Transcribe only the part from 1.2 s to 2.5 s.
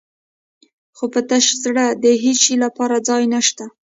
تش زړه کې د هېڅ